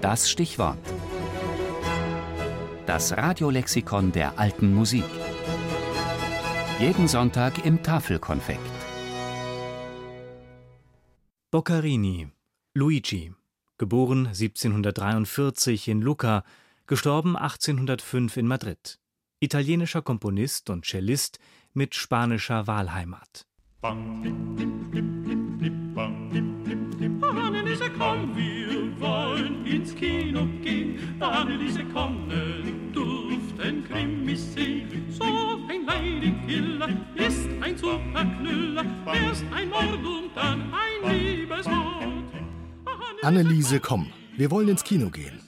[0.00, 0.78] Das Stichwort.
[2.86, 5.04] Das Radiolexikon der alten Musik.
[6.78, 8.60] Jeden Sonntag im Tafelkonfekt.
[11.50, 12.28] Boccarini,
[12.72, 13.34] Luigi,
[13.76, 16.44] geboren 1743 in Lucca,
[16.86, 18.98] gestorben 1805 in Madrid.
[19.38, 21.38] Italienischer Komponist und Cellist
[21.74, 23.46] mit spanischer Wahlheimat.
[23.82, 25.19] Anneliese,
[30.00, 30.98] Kino gehen.
[31.20, 34.88] Anneliese, komm, ne duften Krimis sehen.
[35.10, 38.84] So ein Ladykiller ist ein Superknüller.
[39.06, 42.24] Erst ein Mord und dann ein Liebesmord.
[43.22, 44.06] Anneliese, komm,
[44.38, 45.38] wir wollen ins Kino gehen.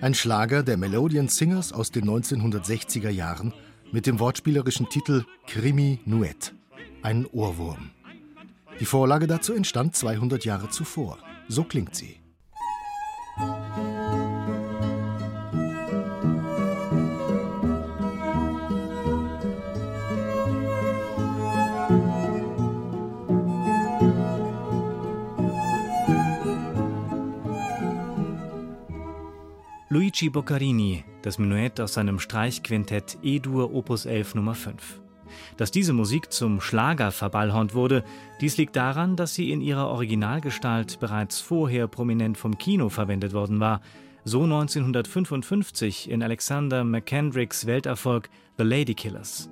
[0.00, 3.54] Ein Schlager der Melodian Singers aus den 1960er Jahren
[3.92, 6.52] mit dem wortspielerischen Titel Krimi Nuet.
[7.02, 7.90] Ein Ohrwurm.
[8.80, 11.18] Die Vorlage dazu entstand 200 Jahre zuvor.
[11.46, 12.21] So klingt sie.
[30.12, 35.00] Luigi Boccarini, das Menuett aus seinem Streichquintett E-Dur Opus 11 Nummer 5.
[35.56, 38.04] Dass diese Musik zum Schlager verballhornt wurde,
[38.42, 43.58] dies liegt daran, dass sie in ihrer Originalgestalt bereits vorher prominent vom Kino verwendet worden
[43.58, 43.80] war,
[44.22, 49.48] so 1955 in Alexander McKendricks Welterfolg The Ladykillers.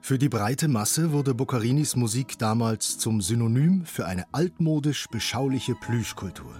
[0.00, 6.54] Für die breite Masse wurde Boccarinis Musik damals zum Synonym für eine altmodisch beschauliche Plüschkultur.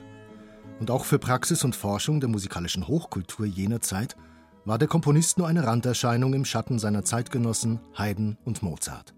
[0.80, 4.16] Und auch für Praxis und Forschung der musikalischen Hochkultur jener Zeit
[4.64, 9.14] war der Komponist nur eine Randerscheinung im Schatten seiner Zeitgenossen Haydn und Mozart.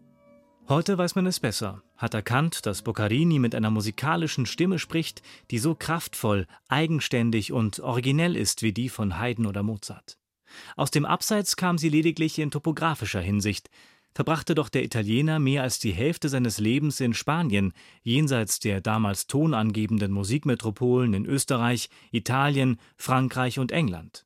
[0.68, 5.58] Heute weiß man es besser, hat erkannt, dass Boccarini mit einer musikalischen Stimme spricht, die
[5.58, 10.18] so kraftvoll, eigenständig und originell ist wie die von Haydn oder Mozart.
[10.76, 13.70] Aus dem Abseits kam sie lediglich in topografischer Hinsicht,
[14.16, 19.26] verbrachte doch der Italiener mehr als die Hälfte seines Lebens in Spanien, jenseits der damals
[19.26, 24.24] tonangebenden Musikmetropolen in Österreich, Italien, Frankreich und England.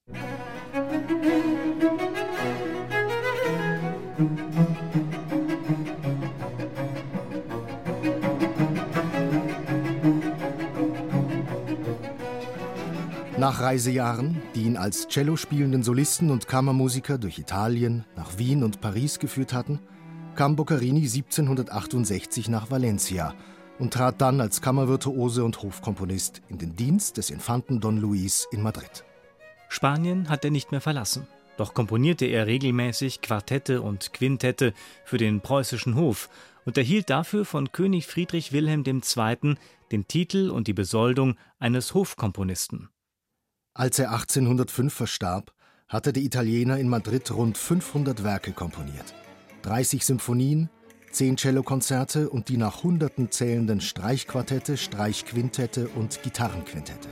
[13.40, 18.82] Nach Reisejahren, die ihn als Cello spielenden Solisten und Kammermusiker durch Italien, nach Wien und
[18.82, 19.80] Paris geführt hatten,
[20.34, 23.34] kam Boccarini 1768 nach Valencia
[23.78, 28.60] und trat dann als Kammervirtuose und Hofkomponist in den Dienst des Infanten Don Luis in
[28.60, 29.06] Madrid.
[29.70, 31.26] Spanien hat er nicht mehr verlassen.
[31.56, 34.74] Doch komponierte er regelmäßig Quartette und Quintette
[35.06, 36.28] für den preußischen Hof
[36.66, 39.54] und erhielt dafür von König Friedrich Wilhelm II.
[39.92, 42.90] den Titel und die Besoldung eines Hofkomponisten.
[43.80, 45.54] Als er 1805 verstarb,
[45.88, 49.14] hatte der Italiener in Madrid rund 500 Werke komponiert.
[49.62, 50.68] 30 Symphonien,
[51.12, 57.08] 10 Cellokonzerte und die nach Hunderten zählenden Streichquartette, Streichquintette und Gitarrenquintette.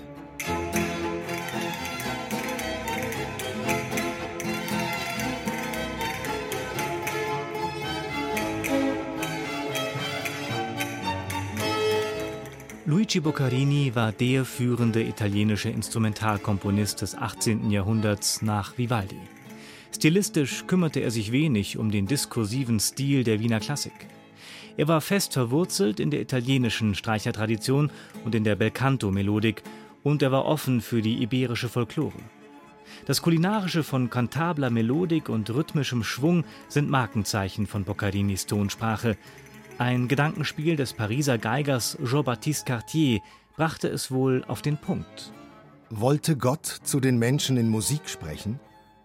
[12.89, 17.71] Luigi Boccarini war der führende italienische Instrumentalkomponist des 18.
[17.71, 19.21] Jahrhunderts nach Vivaldi.
[19.95, 24.07] Stilistisch kümmerte er sich wenig um den diskursiven Stil der Wiener Klassik.
[24.79, 27.91] Er war fest verwurzelt in der italienischen Streichertradition
[28.25, 29.65] und in der Belcanto-Melodik
[30.03, 32.23] und er war offen für die iberische Folklore.
[33.05, 39.19] Das Kulinarische von kantabler Melodik und rhythmischem Schwung sind Markenzeichen von Boccarinis Tonsprache,
[39.79, 43.21] ein Gedankenspiel des Pariser Geigers Jean-Baptiste Cartier
[43.57, 45.33] brachte es wohl auf den Punkt.
[45.91, 48.61] Wollte Gott zu den Menschen in Musik sprechen,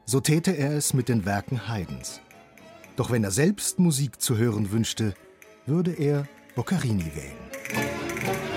[0.05, 2.21] so täte er es mit den Werken Haydns.
[2.95, 5.13] Doch wenn er selbst Musik zu hören wünschte,
[5.65, 8.52] würde er Boccarini wählen.